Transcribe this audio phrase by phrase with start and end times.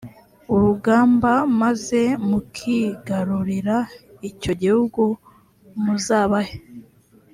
[0.53, 3.77] urugamba h maze mukigarurira
[4.29, 5.01] icyo gihugu
[5.83, 6.57] muzabahe